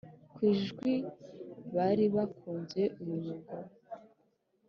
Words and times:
kwijwi 0.35 0.91
baribakunze 1.75 2.81
uyu 3.01 3.19
mugore 3.27 3.69